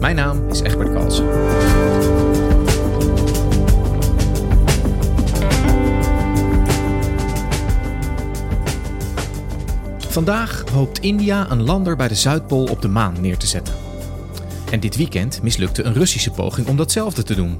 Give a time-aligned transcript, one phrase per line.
[0.00, 1.26] Mijn naam is Egbert Kalsen.
[9.98, 13.74] Vandaag hoopt India een lander bij de Zuidpool op de maan neer te zetten.
[14.70, 17.58] En dit weekend mislukte een Russische poging om datzelfde te doen.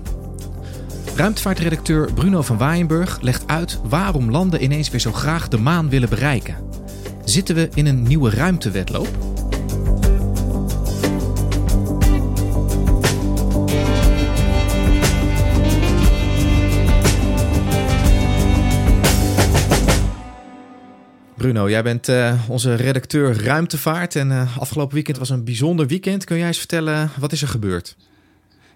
[1.16, 6.08] Ruimtevaartredacteur Bruno van Waaienburg legt uit waarom landen ineens weer zo graag de maan willen
[6.08, 6.56] bereiken.
[7.24, 9.35] Zitten we in een nieuwe ruimtewedloop?
[21.46, 26.24] Bruno, jij bent uh, onze redacteur ruimtevaart en uh, afgelopen weekend was een bijzonder weekend.
[26.24, 27.96] Kun jij eens vertellen, wat is er gebeurd?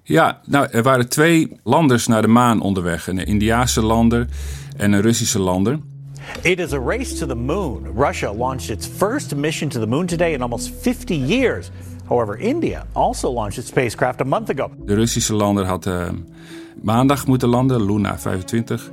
[0.02, 3.06] Ja, nou, er waren twee landers naar de maan onderweg.
[3.06, 4.26] Een Indiaanse lander
[4.76, 5.78] en een Russische lander.
[6.42, 7.86] It is a race to the moon.
[7.96, 11.70] Russia launched its first mission to the moon today in almost 50 years.
[12.06, 14.70] However, India also launched its spacecraft a month ago.
[14.86, 16.08] De Russische lander had uh,
[16.82, 18.90] maandag moeten landen, Luna 25.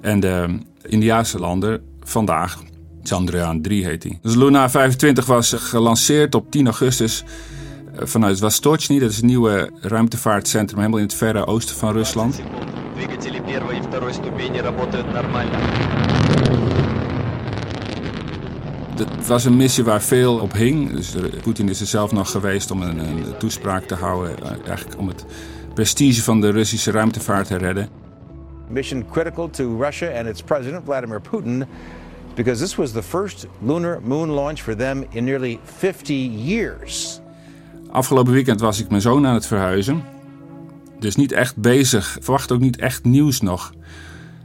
[0.00, 2.66] En de Indiaanse lander vandaag,
[3.08, 4.18] Chandrayaan 3 heet hij.
[4.22, 7.24] Dus Luna 25 was gelanceerd op 10 augustus
[7.94, 8.98] vanuit Vostochny.
[8.98, 12.40] Dat is het nieuwe ruimtevaartcentrum helemaal in het verre oosten van Rusland.
[18.96, 20.92] Het was een missie waar veel op hing.
[20.92, 24.36] Dus Poetin is er zelf nog geweest om een, een toespraak te houden.
[24.66, 25.24] Eigenlijk om het
[25.74, 27.88] prestige van de Russische ruimtevaart te redden.
[28.68, 31.64] Mission critical to Russia and its president Vladimir Putin
[32.38, 37.20] because this was the first lunar moon launch for them in nearly 50 years.
[37.90, 40.02] Afgelopen weekend was ik mijn zoon aan het verhuizen.
[40.98, 42.16] Dus niet echt bezig.
[42.20, 43.72] Verwacht ook niet echt nieuws nog.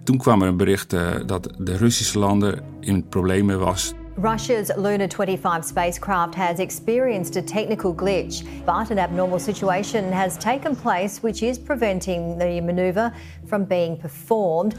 [0.03, 3.93] Toen kwam er een bericht uh, dat de Russische lander in problemen was.
[4.21, 10.75] Russia's Luna 25 spacecraft has experienced a technical glitch, but an abnormal situation has taken
[10.75, 13.13] place which is preventing the maneuver
[13.45, 14.75] from being performed.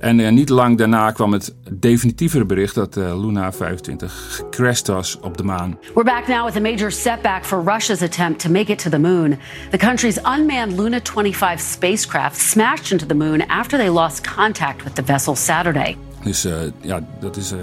[0.00, 5.18] En uh, niet lang daarna kwam het definitievere bericht dat uh, Luna 25 gecrashed was
[5.20, 5.78] op de maan.
[5.94, 8.98] We're back now with a major setback for Russia's attempt to make it to the
[8.98, 9.38] moon.
[9.70, 14.94] The country's unmanned Luna 25 spacecraft smashed into the moon after they lost contact with
[14.94, 15.96] the vessel Saturday.
[16.22, 17.54] Dus uh, ja, dat is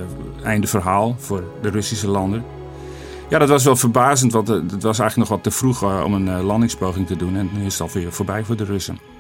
[0.44, 2.42] einde verhaal voor de Russische lander.
[3.30, 6.42] Ja, dat was wel verbazend, want het was eigenlijk nog wat te vroeg om een
[6.42, 7.36] landingspoging te doen.
[7.36, 9.17] En nu is het alweer voorbij voor de Russen.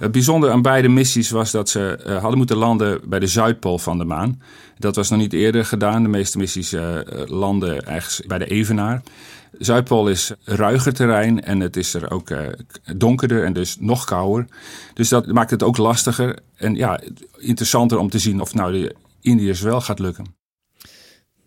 [0.00, 3.78] Het bijzondere aan beide missies was dat ze uh, hadden moeten landen bij de Zuidpool
[3.78, 4.42] van de maan.
[4.78, 6.02] Dat was nog niet eerder gedaan.
[6.02, 9.02] De meeste missies uh, landen ergens bij de Evenaar.
[9.58, 12.28] Zuidpool is ruiger terrein en het is er ook
[12.96, 14.46] donkerder en dus nog kouder.
[14.94, 17.00] Dus dat maakt het ook lastiger en ja,
[17.38, 20.39] interessanter om te zien of nou de Indiërs wel gaat lukken.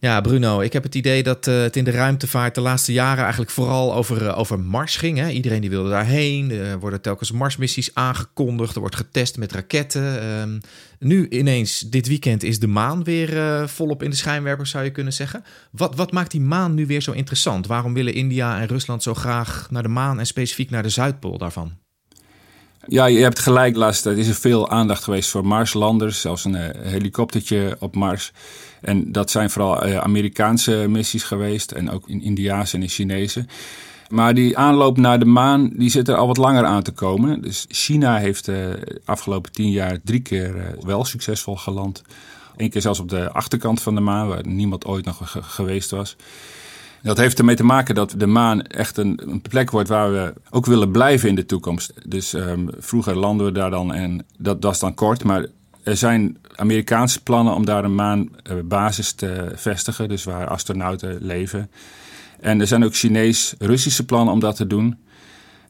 [0.03, 3.21] Ja, Bruno, ik heb het idee dat uh, het in de ruimtevaart de laatste jaren
[3.21, 5.17] eigenlijk vooral over, uh, over Mars ging.
[5.17, 5.29] Hè?
[5.29, 6.51] Iedereen die wilde daarheen.
[6.51, 8.75] Er worden telkens Marsmissies aangekondigd.
[8.75, 10.25] Er wordt getest met raketten.
[10.39, 10.59] Um,
[10.99, 14.91] nu ineens, dit weekend, is de maan weer uh, volop in de schijnwerpers, zou je
[14.91, 15.43] kunnen zeggen.
[15.71, 17.67] Wat, wat maakt die maan nu weer zo interessant?
[17.67, 21.37] Waarom willen India en Rusland zo graag naar de maan en specifiek naar de Zuidpool
[21.37, 21.77] daarvan?
[22.87, 24.05] Ja, je hebt gelijk, laatst.
[24.05, 26.21] Is er veel aandacht geweest voor Marslanders.
[26.21, 28.31] Zelfs een uh, helikoptertje op Mars.
[28.81, 31.71] En dat zijn vooral uh, Amerikaanse missies geweest.
[31.71, 33.45] En ook in Indiaanse en in Chinese.
[34.09, 37.41] Maar die aanloop naar de maan, die zit er al wat langer aan te komen.
[37.41, 42.01] Dus China heeft de uh, afgelopen tien jaar drie keer wel succesvol geland.
[42.57, 45.91] Eén keer zelfs op de achterkant van de maan, waar niemand ooit nog ge geweest
[45.91, 46.15] was.
[47.03, 50.33] Dat heeft ermee te maken dat de maan echt een, een, plek wordt waar we
[50.49, 51.93] ook willen blijven in de toekomst.
[52.05, 55.23] Dus um, vroeger landen we daar dan en dat was dan kort.
[55.23, 55.45] Maar
[55.83, 60.09] er zijn Amerikaanse plannen om daar een maanbasis te vestigen.
[60.09, 61.71] Dus waar astronauten leven.
[62.39, 64.97] En er zijn ook Chinees-Russische plannen om dat te doen.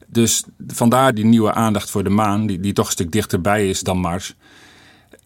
[0.06, 3.80] Dus vandaar die nieuwe aandacht voor de maan, die, die toch een stuk dichterbij is
[3.80, 4.34] dan Mars.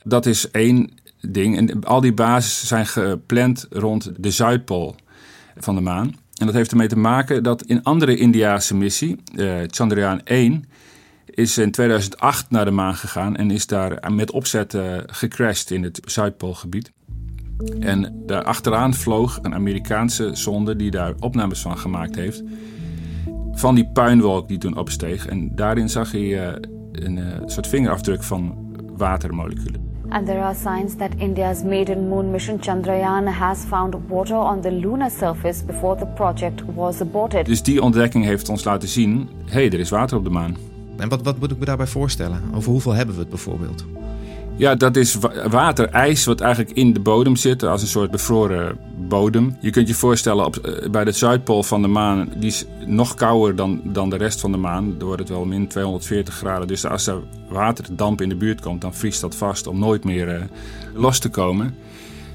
[0.03, 0.91] Dat is één
[1.21, 1.57] ding.
[1.57, 4.97] En al die bases zijn gepland rond de Zuidpool
[5.65, 6.17] van de maan.
[6.39, 10.65] En dat heeft ermee te maken dat in andere Indiase missie, uh, Chandrayaan 1,
[11.25, 15.83] is in 2008 naar de maan gegaan en is daar met opzet uh, gecrashed in
[15.83, 16.93] het Zuidpoolgebied.
[17.81, 22.43] En daar achteraan vloog een Amerikaanse zonde die daar opnames van gemaakt heeft.
[23.53, 25.27] Van die puinwolk die toen opsteeg.
[25.27, 26.53] En daarin zag hij uh,
[26.93, 29.88] een soort vingerafdruk van watermoleculen.
[30.11, 34.71] And there are signs that India's maiden moon mission Chandrayaan has found water on the
[34.71, 37.47] lunar surface before the project was aborted.
[37.47, 40.57] Dus die ontdekking heeft ons laten zien: hé, hey, er is water op de maan.
[40.97, 42.43] En wat, wat moet ik me daarbij voorstellen?
[42.55, 43.85] Over hoeveel hebben we het bijvoorbeeld?
[44.59, 45.19] Ja, dat is
[45.51, 48.79] waterijs wat eigenlijk in de bodem zit, als een soort bevroren
[49.09, 49.57] bodem.
[49.61, 53.15] Je kunt je voorstellen, op, eh, bij de Zuidpool van de maan, die is nog
[53.15, 54.95] kouder dan, dan de rest van de maan.
[54.99, 56.67] Dan wordt het wel min 240 graden.
[56.67, 57.19] Dus als er
[57.49, 60.43] waterdamp in de buurt komt, dan vriest dat vast om nooit meer uh,
[60.95, 61.75] los te komen.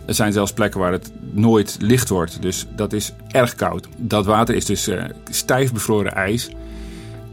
[0.06, 3.88] Er zijn zelfs plekken waar het nooit licht wordt, dus dat is erg koud.
[3.98, 6.50] Dat water is dus uh, stijf bevroren ijs.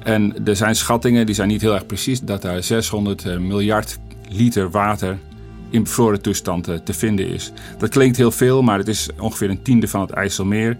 [0.03, 3.99] En er zijn schattingen, die zijn niet heel erg precies, dat daar 600 miljard
[4.31, 5.19] liter water
[5.71, 7.53] in bevroren toestand eh, te vinden is.
[7.79, 10.77] Dat klinkt heel veel, maar het is ongeveer een tiende van het IJsselmeer.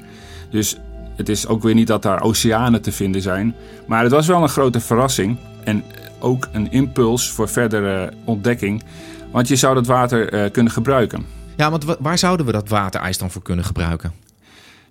[0.51, 0.77] Dus
[1.17, 3.55] het is ook weer niet dat daar oceanen te vinden zijn.
[3.87, 5.85] Maar het was wel een grote verrassing en
[6.19, 8.83] ook een impuls voor verdere ontdekking.
[9.31, 11.27] Want je zou dat water uh, kunnen gebruiken.
[11.57, 14.13] Ja, want waar zouden we dat waterijs dan voor kunnen gebruiken?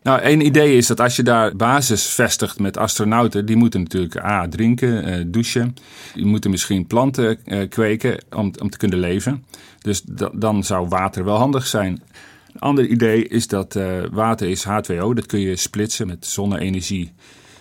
[0.04, 4.24] Nou, één idee is dat als je daar basis vestigt met astronauten, die moeten natuurlijk
[4.24, 5.75] A, drinken, uh, douchen.
[6.13, 9.46] Die moeten misschien planten uh, kweken om, om te kunnen leven.
[9.81, 10.01] Dus
[10.34, 12.04] dan zou water wel handig zijn.
[12.54, 15.13] Een ander idee is dat uh, water is H2O.
[15.13, 17.13] Dat kun je splitsen met zonne-energie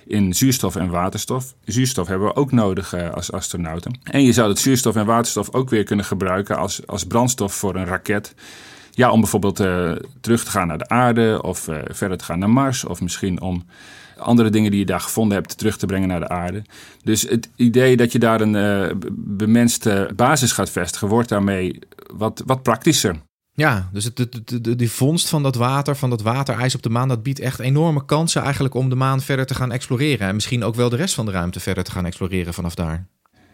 [0.06, 1.54] in zuurstof en waterstof.
[1.64, 3.98] Zuurstof hebben we ook nodig als astronauten.
[4.02, 7.76] En je zou dat zuurstof en waterstof ook weer kunnen gebruiken als, als brandstof voor
[7.76, 8.34] een raket.
[8.98, 12.38] Ja, om bijvoorbeeld uh, terug te gaan naar de aarde of uh, verder te gaan
[12.38, 12.84] naar Mars.
[12.84, 13.64] Of misschien om
[14.16, 16.62] andere dingen die je daar gevonden hebt terug te brengen naar de aarde.
[17.04, 21.78] Dus het idee dat je daar een uh, bemenste basis gaat vestigen, wordt daarmee
[22.14, 23.16] wat, wat praktischer.
[23.52, 27.08] Ja, dus de, de, die vondst van dat water, van dat waterijs op de maan,
[27.08, 30.28] dat biedt echt enorme kansen eigenlijk om de maan verder te gaan exploreren.
[30.28, 33.06] En misschien ook wel de rest van de ruimte verder te gaan exploreren vanaf daar.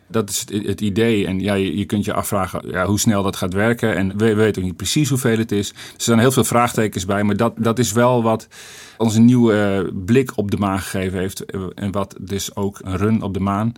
[0.06, 1.26] Dat is het idee.
[1.26, 3.96] En ja, je, kunt je afvragen ja, hoe snel dat gaat werken.
[3.96, 5.70] En we weten ook niet precies hoeveel het is.
[5.70, 7.22] Er zijn heel veel vraagtekens bij.
[7.22, 8.48] Maar dat, dat is wel wat
[8.96, 11.44] ons een nieuwe blik op de maan gegeven heeft.
[11.74, 13.72] En wat dus ook een run op de maan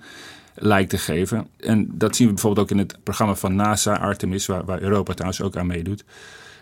[0.55, 1.47] lijkt te geven.
[1.57, 5.13] En dat zien we bijvoorbeeld ook in het programma van NASA, Artemis, waar, waar Europa
[5.13, 6.05] trouwens ook aan meedoet.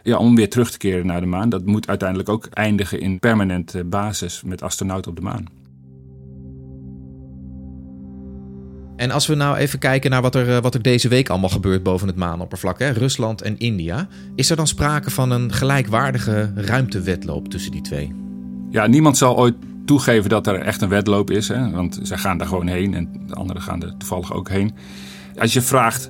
[0.03, 1.49] Ja, om weer terug te keren naar de maan.
[1.49, 5.64] Dat moet uiteindelijk ook eindigen in permanente basis met astronauten op de maan.
[9.05, 11.49] En als we nou even kijken naar wat er, eh, wat er deze week allemaal
[11.49, 12.91] gebeurt boven het maanoppervlak, hè?
[12.91, 18.13] Rusland en India, is er dan sprake van een gelijkwaardige ruimtewedloop tussen die twee?
[18.71, 19.55] Ja, niemand zal ooit
[19.85, 21.71] toegeven dat er echt een wedloop is, hè?
[21.71, 24.75] want zij gaan daar gewoon heen en de anderen gaan er toevallig ook heen.
[25.39, 26.09] Als je vraagt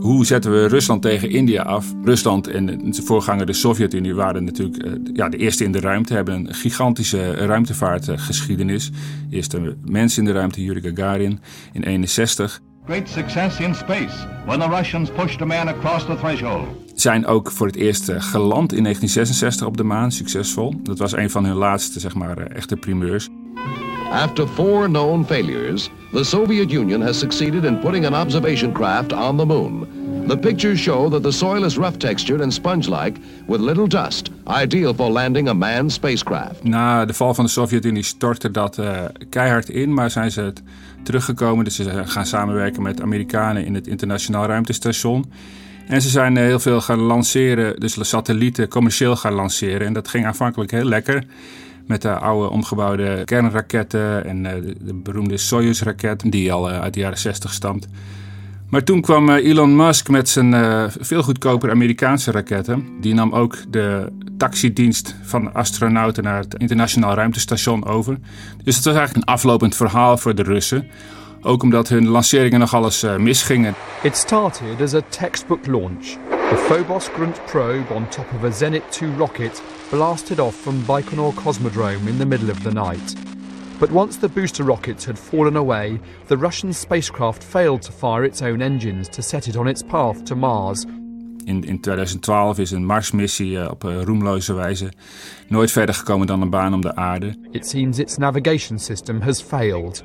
[0.00, 1.86] hoe zetten we Rusland tegen India af?
[2.04, 6.14] Rusland en zijn voorganger de Sovjet-Unie waren natuurlijk eh, ja, de eerste in de ruimte,
[6.14, 8.90] hebben een gigantische ruimtevaartgeschiedenis.
[9.30, 11.40] Eerste mens in de ruimte, Yuri Gagarin,
[11.72, 12.60] in 61.
[12.84, 16.66] Great success in space when the Russians pushed a man across the threshold.
[16.94, 20.74] Zijn ook voor het eerst eh, geland in 1966 op de maan, succesvol.
[20.82, 23.28] Dat was een van hun laatste, zeg maar, eh, echte primeurs.
[24.10, 29.36] After four known failures, the Soviet Union has succeeded in putting an observation craft on
[29.36, 29.86] the moon.
[30.28, 34.30] The pictures show that the soil is rough textured and sponge-like with little dust,
[34.62, 36.64] ideal for landing a manned spacecraft.
[36.64, 40.52] Na de val van de Sovjet-Unie stortte dat uh, keihard in, maar zijn ze
[41.02, 41.64] teruggekomen.
[41.64, 45.32] Dus ze gaan samenwerken met Amerikanen in het internationaal ruimtestation.
[45.86, 49.86] En ze zijn heel veel gaan lanceren, dus satellieten commercieel gaan lanceren.
[49.86, 51.24] En dat ging aanvankelijk heel lekker
[51.86, 57.00] met de oude omgebouwde kernraketten en eh, de, beroemde Soyuz-raket die al eh, uit de
[57.00, 57.88] jaren 60 stamt.
[58.70, 62.86] Maar toen kwam eh, Elon Musk met zijn veel goedkoper Amerikaanse raketten.
[63.00, 68.18] Die nam ook de taxidienst van astronauten naar het internationaal ruimtestation over.
[68.64, 70.88] Dus het was eigenlijk een aflopend verhaal voor de Russen.
[71.42, 73.74] Ook omdat hun lanceringen nog alles misgingen.
[74.02, 76.16] It started as a textbook launch.
[76.48, 81.34] The Phobos Grunt probe on top of a Zenit 2 rocket blasted off from Baikonur
[81.34, 83.37] Cosmodrome in the middle of the night.
[83.78, 88.42] But once the booster rockets had fallen away, the Russian spacecraft failed to fire its
[88.42, 90.84] own engines to set it on its path to Mars.
[91.44, 94.92] In, in 2012 is een Marsmissie op roemloze wijze
[95.48, 97.34] nooit verder gekomen dan een baan om de aarde.
[97.50, 100.04] It seems its navigation system has failed.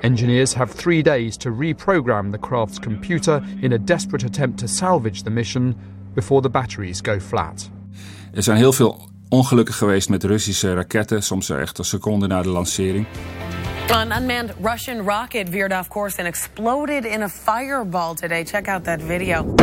[0.00, 5.22] Engineers have three days to reprogram the craft's computer in a desperate attempt to salvage
[5.22, 5.76] the mission
[6.14, 7.70] before the batteries go flat.
[8.32, 12.48] Er zijn heel veel ongelukken geweest met Russische raketten, soms echt een seconde na de
[12.48, 13.06] lancering.
[13.90, 18.44] An unmanned Russian rocket veered off course and exploded in a fireball today.
[18.44, 19.54] Check out that video.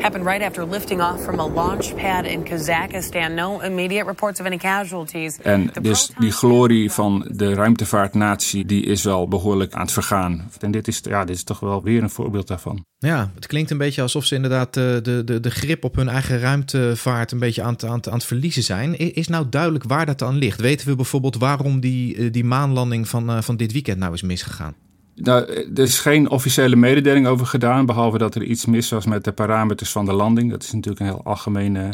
[0.00, 3.34] Happened right after lifting off from a launch pad in Kazakhstan.
[3.34, 5.38] No immediate reports of any casualties.
[5.38, 10.50] En dus die glorie van de ruimtevaartnatie die is wel behoorlijk aan het vergaan.
[10.58, 12.84] En dit is, ja, dit is toch wel weer een voorbeeld daarvan.
[12.98, 15.96] Ja, het klinkt een beetje alsof ze inderdaad de, eh, de, de, de grip op
[15.96, 18.98] hun eigen ruimtevaart een beetje aan, aan, aan het verliezen zijn.
[18.98, 20.60] Is nou duidelijk waar dat aan ligt?
[20.60, 24.22] Weten we bijvoorbeeld waarom die, eh, die maanlanding van, uh, van dit weekend nou is
[24.22, 24.74] misgegaan?
[25.14, 29.24] Nou, er is geen officiële mededeling over gedaan, behalve dat er iets mis was met
[29.24, 30.50] de parameters van de landing.
[30.50, 31.90] Dat is natuurlijk een heel algemene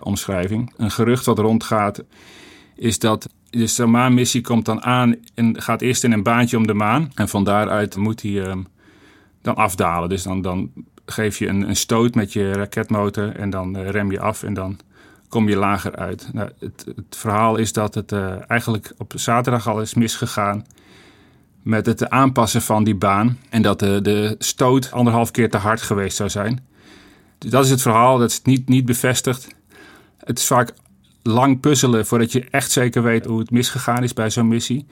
[0.00, 0.72] omschrijving.
[0.76, 2.02] Een gerucht wat rondgaat
[2.74, 6.74] is dat de maanmissie komt dan aan en gaat eerst in een baantje om de
[6.74, 7.10] maan.
[7.14, 8.54] En van daaruit moet hij uh,
[9.42, 10.08] dan afdalen.
[10.08, 10.70] Dus dan, dan
[11.06, 14.54] geef je een, een, stoot met je raketmotor en dan uh, rem je af en
[14.54, 14.78] dan
[15.28, 16.28] kom je lager uit.
[16.32, 18.12] Nou, het, het verhaal is dat het
[18.46, 20.64] eigenlijk op zaterdag al is misgegaan
[21.64, 23.38] met het aanpassen van die baan.
[23.48, 26.66] En dat de, de stoot anderhalf keer te hard geweest zou zijn.
[27.38, 29.48] Dus dat is het verhaal, dat is niet, niet bevestigd.
[30.18, 30.72] Het is vaak
[31.22, 34.86] lang puzzelen voordat je echt zeker weet hoe het misgegaan is bij zo'n missie.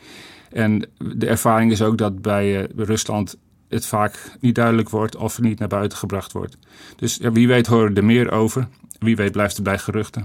[0.51, 3.37] En de ervaring is ook dat bij uh, Rusland
[3.69, 6.59] het vaak niet duidelijk wordt of er niet naar buiten gebracht wordt.
[6.97, 8.69] Dus wie weet horen er meer over.
[8.99, 10.25] Wie weet blijft het bij geruchten.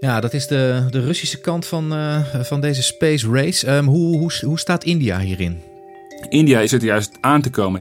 [0.00, 3.70] Ja, dat is de, de Russische kant van, uh, van deze space race.
[3.70, 5.58] Um, hoe, hoe, hoe staat India hierin?
[6.28, 7.80] India is het juist aan te komen.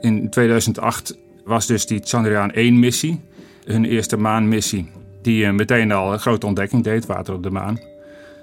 [0.00, 3.20] In 2008 was dus die Chandrayaan 1-missie,
[3.64, 4.90] hun eerste maanmissie,
[5.22, 7.80] die uh, meteen al een grote ontdekking deed, water op de maan.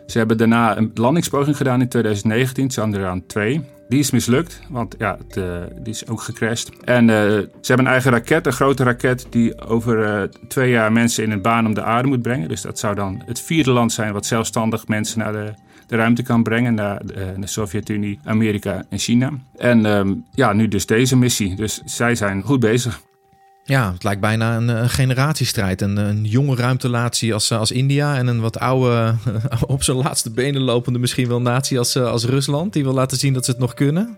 [0.06, 3.62] Ze hebben daarna een landingspoging gedaan in 2019, Chandrayaan 2.
[3.90, 6.70] Die is mislukt, want ja, het, uh, die is ook gecrashed.
[6.84, 10.92] En uh, ze hebben een eigen raket, een grote raket, die over uh, twee jaar
[10.92, 12.48] mensen in een baan om de aarde moet brengen.
[12.48, 15.54] Dus dat zou dan het vierde land zijn wat zelfstandig mensen naar de,
[15.88, 16.74] de ruimte kan brengen.
[16.74, 19.32] Naar de, Sovjet-Unie, Amerika en China.
[19.58, 21.56] En um, ja, nu dus deze missie.
[21.56, 23.02] Dus zij zijn goed bezig.
[23.70, 25.82] Ja, het lijkt bijna een, een generatiestrijd.
[25.82, 29.16] Een, een jonge ruimtelatie als, als India en een wat oude,
[29.68, 32.74] op zijn laatste benen lopende misschien wel natie als, als Rusland.
[32.74, 34.18] Die wil laten zien dat ze het nog kunnen.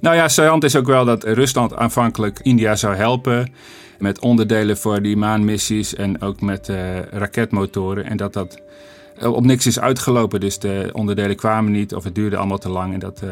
[0.00, 3.52] Nou ja, saillant is ook wel dat Rusland aanvankelijk India zou helpen
[3.98, 6.68] met onderdelen voor die maanmissies en ook met
[7.10, 8.04] raketmotoren.
[8.04, 8.60] En dat dat
[9.20, 10.40] op niks is uitgelopen.
[10.40, 12.92] Dus de onderdelen kwamen niet of het duurde allemaal te lang.
[12.92, 13.30] En dat uh,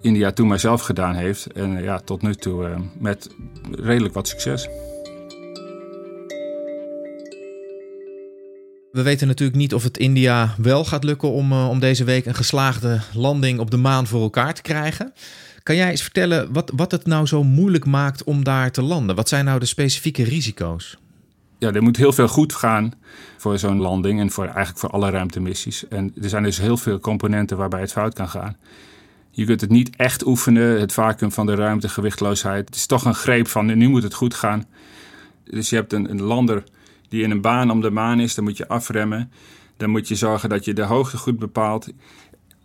[0.00, 1.52] India toen maar zelf gedaan heeft.
[1.52, 2.68] En uh, ja, tot nu toe
[2.98, 3.28] met
[3.70, 4.68] redelijk wat succes.
[8.92, 12.34] We weten natuurlijk niet of het India wel gaat lukken om, om deze week een
[12.34, 15.12] geslaagde landing op de maan voor elkaar te krijgen.
[15.62, 19.16] Kan jij eens vertellen wat, wat het nou zo moeilijk maakt om daar te landen?
[19.16, 20.96] Wat zijn nou de specifieke risico's?
[21.58, 22.92] Ja, er moet heel veel goed gaan
[23.36, 25.88] voor zo'n landing en voor, eigenlijk voor alle ruimtemissies.
[25.88, 28.56] En er zijn dus heel veel componenten waarbij het fout kan gaan.
[29.30, 32.66] Je kunt het niet echt oefenen, het vacuüm van de ruimte, gewichtloosheid.
[32.66, 34.64] Het is toch een greep van nu moet het goed gaan.
[35.44, 36.64] Dus je hebt een, een lander
[37.08, 39.30] die in een baan om de maan is, dan moet je afremmen.
[39.76, 41.88] Dan moet je zorgen dat je de hoogte goed bepaalt.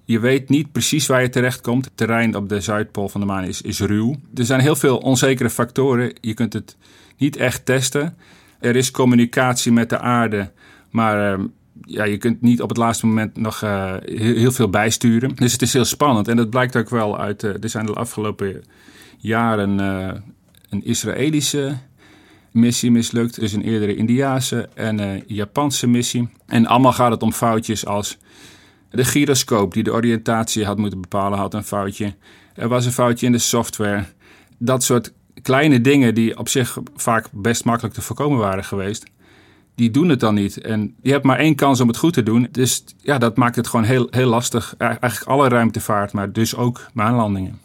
[0.05, 1.86] Je weet niet precies waar je terecht komt.
[1.86, 4.15] Het terrein op de Zuidpool van de maan is, is ruw.
[4.36, 6.13] Er zijn heel veel onzekere factoren.
[6.21, 6.77] Je kunt het
[7.17, 8.17] niet echt testen.
[8.61, 10.51] Er is communicatie met de aarde,
[10.89, 11.45] maar uh,
[11.81, 15.35] ja, je kunt niet op het laatste moment nog uh, heel, veel bijsturen.
[15.35, 17.43] Dus het is heel spannend en dat blijkt ook wel uit.
[17.43, 18.63] Uh, er zijn de afgelopen
[19.17, 19.79] jaren
[20.69, 21.77] een Israëlische
[22.51, 26.29] missie mislukt, dus een eerdere Indiaanse en Japanse missie.
[26.45, 28.17] En allemaal gaat het om foutjes als
[28.89, 32.15] de gyroscoop die de oriëntatie had moeten bepalen, had een foutje.
[32.53, 34.05] Er was een foutje in de software.
[34.57, 39.05] Dat soort kleine dingen die op zich vaak best makkelijk te voorkomen waren geweest,
[39.75, 40.57] die doen het dan niet.
[40.57, 42.47] En je hebt maar één kans om het goed te doen.
[42.51, 44.75] Dus ja, dat maakt het gewoon heel, heel lastig.
[44.77, 47.59] Eigenlijk alle ruimtevaart, maar dus ook maanlandingen.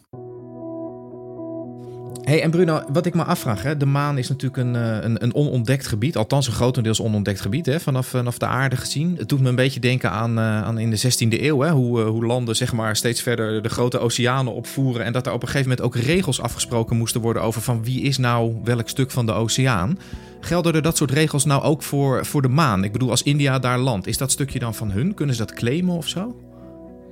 [2.27, 5.23] Hey, en Bruno, wat ik me afvraag, hè, de maan is natuurlijk een, eh, een,
[5.23, 9.15] een onontdekt gebied, althans een grotendeels onontdekt gebied, hè, vanaf, vanaf de aarde gezien.
[9.19, 12.01] Het doet me een beetje denken aan, uh, aan in de 16e eeuw, hè, hoe,
[12.01, 15.49] hoe landen zeg maar, steeds verder de grote oceanen opvoeren en dat er op een
[15.49, 19.27] gegeven moment ook regels afgesproken moesten worden over van wie is nou welk stuk van
[19.27, 19.99] de oceaan.
[20.41, 22.85] Gelden er dat soort regels nou ook voor, voor de maan?
[22.85, 25.15] Ik bedoel, als India daar landt, is dat stukje dan van hun?
[25.15, 26.46] Kunnen ze dat claimen of zo?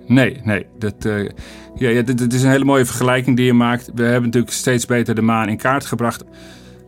[0.06, 0.66] Nee, nee.
[0.78, 1.28] Dat, uh,
[1.75, 3.90] ja, ja, dit, is een hele mooie vergelijking die je maakt.
[3.94, 6.25] We hebben natuurlijk steeds beter de maan in kaart gebracht.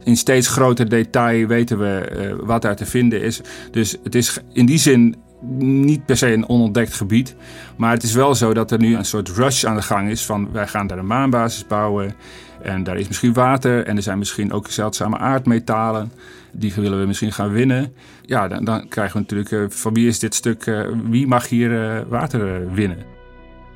[0.04, 3.40] In steeds groter detail weten we uh, wat daar te vinden is.
[3.70, 5.16] Dus het is in die zin
[5.58, 7.37] niet per se een onontdekt gebied.
[7.76, 10.25] Maar het is wel zo dat er nu een soort rush aan de gang is
[10.25, 12.14] van wij gaan daar een maanbasis bouwen.
[12.62, 16.12] En daar is misschien water en er zijn misschien ook zeldzame aardmetalen.
[16.58, 17.92] Die willen we misschien gaan winnen.
[18.22, 21.48] Ja, dan, dan krijgen we natuurlijk uh, van wie is dit stuk, uh, wie mag
[21.48, 22.98] hier uh, water winnen.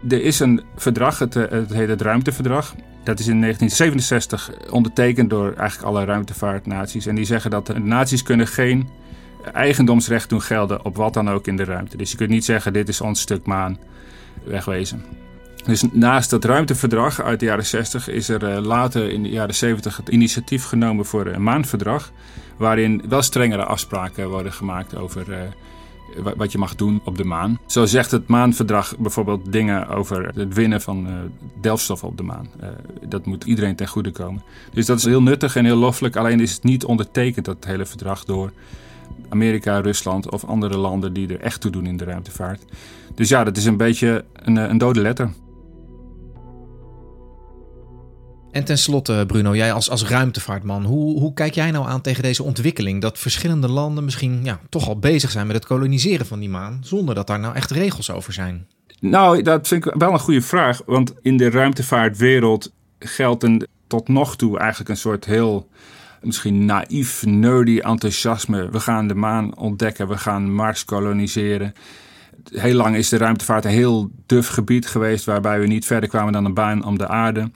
[0.08, 2.74] Er is een verdrag, het, het heet het Ruimteverdrag.
[3.04, 7.06] Dat is in 1967 ondertekend door eigenlijk alle ruimtevaartnaties.
[7.06, 8.88] En die zeggen dat de naties kunnen geen
[9.52, 11.96] eigendomsrecht doen gelden op wat dan ook in de ruimte.
[11.96, 13.78] Dus je kunt niet zeggen dit is ons stuk maan
[14.44, 15.04] wegwezen.
[15.64, 19.54] Dus naast dat ruimteverdrag uit de jaren 60 is er uh, later in de jaren
[19.54, 22.12] 70 het initiatief genomen voor een maanverdrag.
[22.56, 25.36] Waarin wel strengere afspraken worden gemaakt over uh,
[26.36, 27.58] wat je mag doen op de maan.
[27.66, 31.08] Zo zegt het maanverdrag bijvoorbeeld dingen over het winnen van
[31.60, 32.48] delfstoffen op de maan.
[33.08, 34.42] dat moet iedereen ten goede komen.
[34.72, 36.16] Dus dat is heel nuttig en heel loffelijk.
[36.16, 38.52] Alleen is het niet ondertekend, dat hele verdrag, door
[39.28, 42.64] Amerika, Rusland of andere landen die er echt toe doen in de ruimtevaart.
[43.14, 45.30] Dus ja, dat is een beetje een, een dode letter.
[48.52, 52.42] En tenslotte, Bruno, jij als, als ruimtevaartman, hoe, hoe kijk jij nou aan tegen deze
[52.42, 53.00] ontwikkeling?
[53.00, 56.78] Dat verschillende landen misschien ja, toch al bezig zijn met het koloniseren van die maan,
[56.82, 58.66] zonder dat daar nou echt regels over zijn?
[59.00, 60.82] Nou, dat vind ik wel een goede vraag.
[60.86, 63.46] Want in de ruimtevaartwereld geldt
[63.86, 65.68] tot nog toe eigenlijk een soort heel
[66.22, 68.70] misschien naïef, nerdy enthousiasme.
[68.70, 71.74] We gaan de maan ontdekken, we gaan Mars koloniseren.
[72.50, 76.32] Heel lang is de ruimtevaart een heel duf gebied geweest waarbij we niet verder kwamen
[76.32, 77.50] dan een baan om de aarde.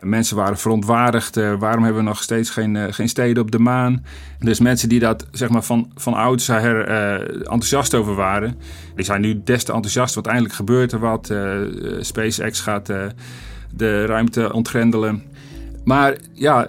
[0.00, 1.36] Mensen waren verontwaardigd.
[1.36, 4.04] Uh, waarom hebben we nog steeds geen, uh, geen steden op de maan?
[4.38, 8.58] Dus mensen die dat zeg maar, van, van ouds her uh, enthousiast over waren,
[8.94, 10.14] die zijn nu des te enthousiast.
[10.14, 11.34] Want eindelijk gebeurt er wat.
[12.00, 12.86] SpaceX gaat
[13.70, 15.22] de ruimte ontgrendelen.
[15.84, 16.68] Maar ja,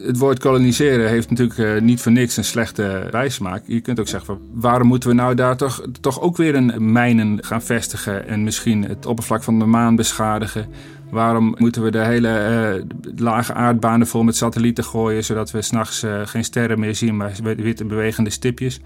[0.00, 3.62] het woord koloniseren heeft natuurlijk niet voor niks een slechte bijsmaak.
[3.66, 7.44] Je kunt ook zeggen, waarom moeten we nou daar toch, toch ook weer een mijnen
[7.44, 10.66] gaan vestigen en misschien het oppervlak van de maan beschadigen?
[11.12, 12.28] Waarom moeten we de hele
[12.76, 12.84] uh,
[13.16, 17.32] lage aardbanen vol met satellieten gooien, zodat we s'nachts uh, geen sterren meer zien, maar
[17.42, 18.80] witte bewegende stipjes?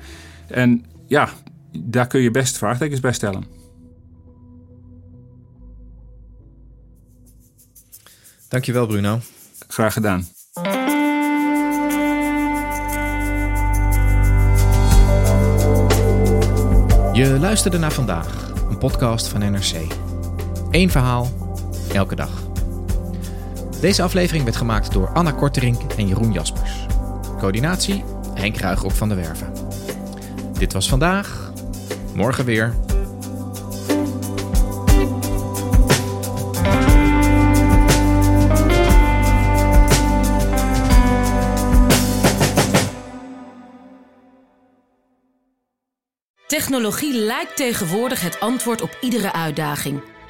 [0.49, 1.29] En ja,
[1.73, 3.45] daar kun je best vraagtekens bij stellen.
[8.49, 9.21] Dankjewel, Bruno.
[9.69, 10.27] Graag gedaan.
[17.12, 19.75] Je luisterde naar vandaag, een podcast van NRC.
[20.71, 21.46] Eén verhaal,
[21.94, 22.31] elke dag.
[23.81, 26.87] Deze aflevering werd gemaakt door Anna Korterink en Jeroen Jaspers.
[27.38, 29.53] Coördinatie Henk Ruigrok van de Werven.
[30.59, 31.53] Dit was vandaag,
[32.14, 32.75] morgen weer.
[46.46, 50.03] Technologie lijkt tegenwoordig het antwoord op iedere uitdaging.